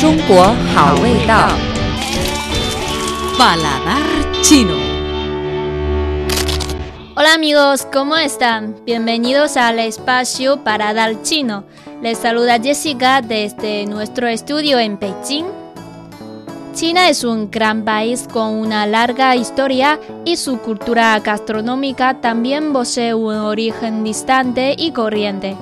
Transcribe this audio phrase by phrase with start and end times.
[0.00, 0.42] 中国
[0.74, 1.48] 好味道。
[3.38, 4.02] Paladar
[4.42, 4.74] chino.
[7.14, 8.74] Hola amigos, ¿cómo están?
[8.84, 11.64] Bienvenidos al espacio Paladar chino.
[12.02, 15.44] Les saluda Jessica desde nuestro estudio en Beijing.
[16.74, 23.12] China es un gran país con una larga historia y su cultura gastronómica también posee
[23.12, 25.54] un origen distante y corriente.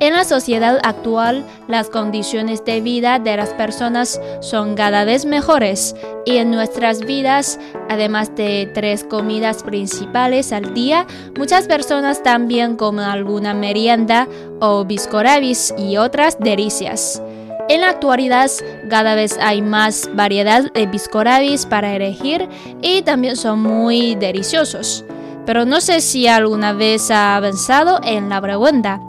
[0.00, 5.94] En la sociedad actual, las condiciones de vida de las personas son cada vez mejores
[6.24, 7.60] y en nuestras vidas,
[7.90, 14.26] además de tres comidas principales al día, muchas personas también comen alguna merienda
[14.58, 17.22] o biscorabis y otras delicias.
[17.68, 18.50] En la actualidad,
[18.88, 22.48] cada vez hay más variedad de biscorabis para elegir
[22.80, 25.04] y también son muy deliciosos.
[25.44, 29.00] Pero no sé si alguna vez ha avanzado en la pregunta,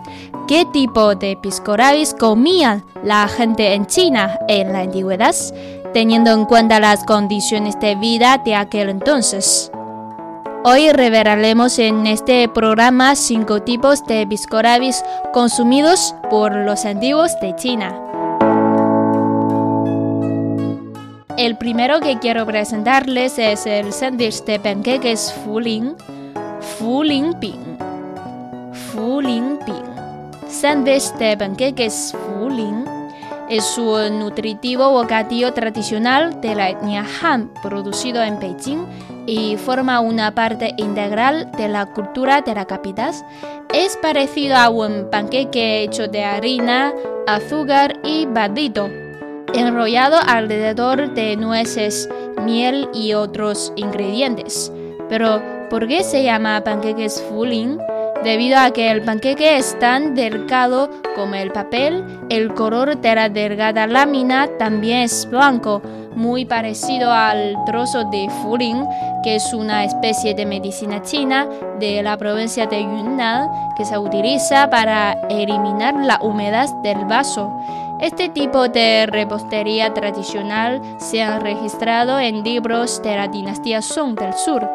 [0.52, 5.34] ¿qué tipo de piscorabis comían la gente en China en la antigüedad,
[5.94, 9.72] teniendo en cuenta las condiciones de vida de aquel entonces?
[10.66, 17.98] Hoy revelaremos en este programa cinco tipos de piscorabis consumidos por los antiguos de China.
[21.38, 25.96] El primero que quiero presentarles es el sándwich de panqueques Fuling,
[26.78, 27.78] Fuling Ping.
[28.92, 29.91] Fuling Ping.
[30.62, 32.86] Sándwich de panqueques Fuling
[33.50, 38.86] es un nutritivo bocadillo tradicional de la etnia Han producido en Beijing
[39.26, 43.12] y forma una parte integral de la cultura de la capital.
[43.74, 46.94] Es parecido a un panqueque hecho de harina,
[47.26, 48.88] azúcar y badito
[49.56, 52.08] enrollado alrededor de nueces,
[52.46, 54.72] miel y otros ingredientes.
[55.10, 57.80] Pero, ¿por qué se llama panqueques Fuling?
[58.24, 63.30] Debido a que el panqueque es tan delgado como el papel, el color de la
[63.30, 65.82] delgada lámina también es blanco,
[66.14, 68.86] muy parecido al trozo de Fuling,
[69.24, 71.48] que es una especie de medicina china
[71.80, 77.52] de la provincia de Yunnan que se utiliza para eliminar la humedad del vaso.
[78.02, 84.34] Este tipo de repostería tradicional se ha registrado en libros de la dinastía Song del
[84.34, 84.68] Sur.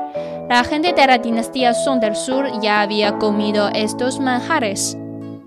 [0.49, 4.97] La gente de la dinastía Song del Sur ya había comido estos manjares.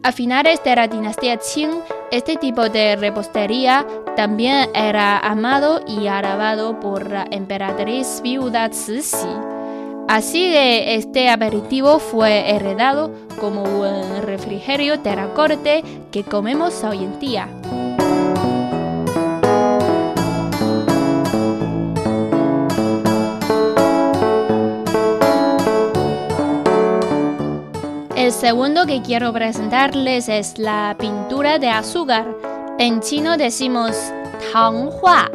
[0.03, 1.71] A finales de la dinastía Qing,
[2.11, 3.87] este tipo de repostería
[4.17, 9.27] también era amado y alabado por la emperatriz viuda Cixi.
[10.09, 15.81] Así que este aperitivo fue heredado como un refrigerio de la corte
[16.11, 17.47] que comemos hoy en día.
[28.39, 32.25] Segundo que quiero presentarles es la pintura de azúcar.
[32.77, 33.91] En chino decimos
[34.53, 35.29] Tanghua,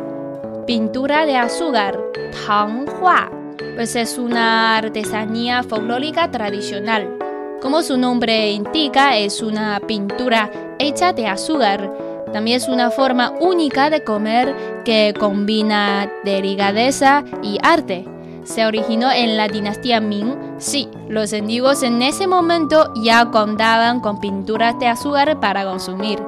[0.66, 1.98] pintura de azúcar,
[2.46, 3.30] Tanghua
[3.74, 7.18] pues es una artesanía folclórica tradicional.
[7.60, 11.92] Como su nombre indica, es una pintura hecha de azúcar.
[12.32, 18.13] También es una forma única de comer que combina delicadeza y arte.
[18.44, 20.36] Se originó en la dinastía Ming.
[20.58, 26.22] Sí, los antiguos en ese momento ya contaban con pinturas de azúcar para consumir.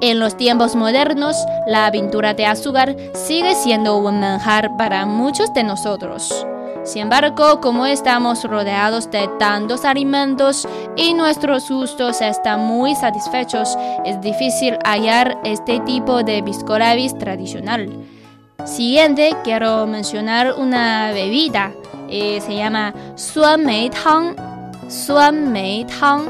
[0.00, 1.36] En los tiempos modernos,
[1.66, 6.46] la pintura de azúcar sigue siendo un manjar para muchos de nosotros.
[6.84, 14.20] Sin embargo, como estamos rodeados de tantos alimentos y nuestros gustos están muy satisfechos, es
[14.20, 17.88] difícil hallar este tipo de biscorabis tradicional.
[18.64, 21.72] Siguiente, quiero mencionar una bebida.
[22.08, 24.36] Eh, se llama Suan Mei Tang.
[24.88, 26.28] Suan Mei Tang.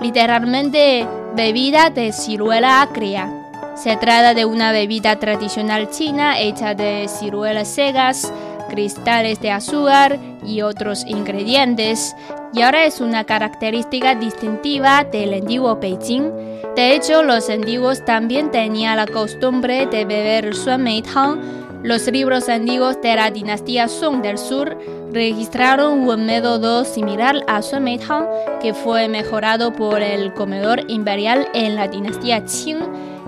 [0.00, 3.30] Literalmente, bebida de ciruela agria.
[3.76, 8.30] Se trata de una bebida tradicional china hecha de ciruelas secas,
[8.68, 12.14] cristales de azúcar y otros ingredientes,
[12.52, 16.53] y ahora es una característica distintiva del antiguo Beijing.
[16.76, 21.40] De hecho, los antiguos también tenían la costumbre de beber suanmeitang.
[21.84, 24.76] Los libros antiguos de la dinastía Song del Sur
[25.12, 28.26] registraron un método similar a suanmeitang
[28.60, 32.80] que fue mejorado por el comedor imperial en la dinastía Qing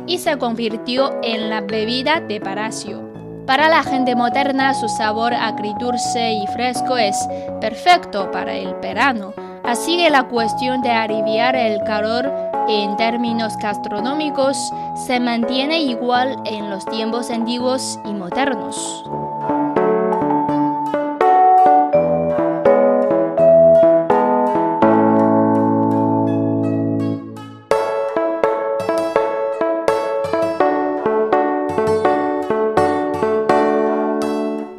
[0.09, 3.01] y se convirtió en la bebida de palacio.
[3.47, 7.17] Para la gente moderna, su sabor agridulce y fresco es
[7.61, 9.35] perfecto para el verano.
[9.63, 14.73] Así que la cuestión de aliviar el calor en términos gastronómicos,
[15.07, 19.05] se mantiene igual en los tiempos antiguos y modernos.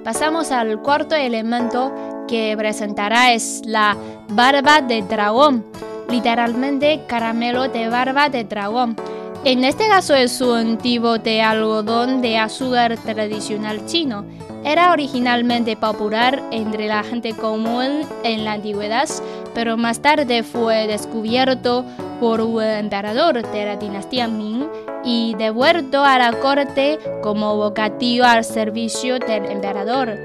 [0.03, 1.93] Pasamos al cuarto elemento
[2.27, 3.95] que presentará es la
[4.27, 5.63] barba de dragón
[6.09, 8.95] literalmente caramelo de barba de dragón.
[9.43, 14.25] En este caso es un tipo de algodón de azúcar tradicional chino.
[14.65, 19.07] Era originalmente popular entre la gente común en la antigüedad,
[19.53, 21.85] pero más tarde fue descubierto
[22.19, 24.67] por un emperador de la dinastía Ming
[25.05, 30.17] y devuelto a la corte como vocativo al servicio del emperador.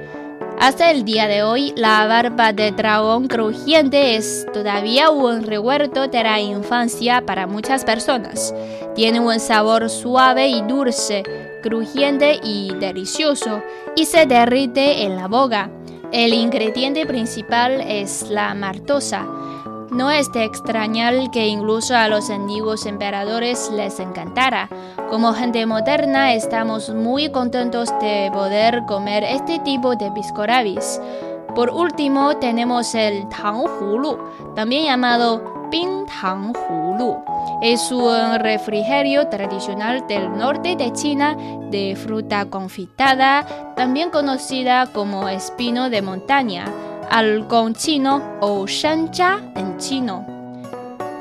[0.63, 6.23] Hasta el día de hoy, la barba de dragón crujiente es todavía un recuerdo de
[6.23, 8.55] la infancia para muchas personas.
[8.95, 11.25] Tiene un sabor suave y dulce,
[11.65, 13.61] crujiente y delicioso,
[13.97, 15.69] y se derrite en la boca.
[16.13, 19.27] El ingrediente principal es la martosa.
[19.93, 24.71] No es de extrañar que incluso a los antiguos emperadores les encantara.
[25.11, 30.99] Como gente moderna estamos muy contentos de poder comer este tipo de piscorabis.
[31.55, 34.17] Por último tenemos el tang hulu,
[34.57, 37.19] también llamado ping tang hulu.
[37.61, 41.37] Es un refrigerio tradicional del norte de China
[41.71, 46.65] de fruta confitada, también conocida como espino de montaña
[47.13, 50.27] algón chino o shanja en chino.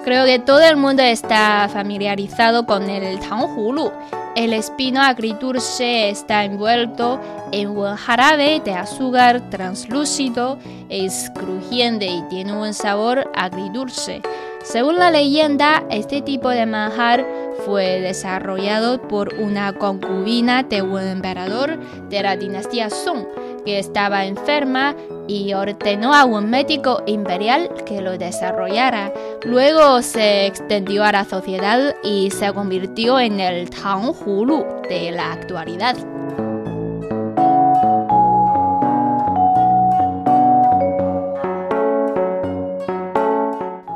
[0.06, 3.92] Creo que todo el mundo está familiarizado con el tanghulu.
[4.38, 7.20] El espino agridulce está envuelto
[7.52, 10.58] en un jarabe de azúcar translúcido,
[10.88, 14.22] es crujiente y tiene un sabor agridulce.
[14.64, 17.28] Según la leyenda, este tipo de manjar
[17.66, 21.78] fue desarrollado por una concubina de un emperador
[22.10, 23.26] de la dinastía Song
[23.66, 24.96] que estaba enferma
[25.32, 29.14] y ordenó a un médico imperial que lo desarrollara.
[29.44, 35.32] Luego se extendió a la sociedad y se convirtió en el Tang Hulu de la
[35.32, 35.96] actualidad.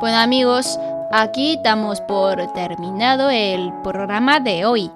[0.00, 0.78] Bueno amigos,
[1.12, 4.90] aquí damos por terminado el programa de hoy.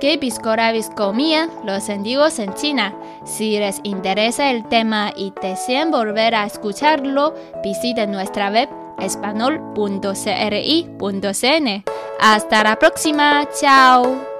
[0.00, 2.94] ¿Qué piscorabis comían los antiguos en China?
[3.24, 11.84] Si les interesa el tema y desean volver a escucharlo, visiten nuestra web espanol.cri.cn.
[12.20, 14.35] Hasta la próxima, chao.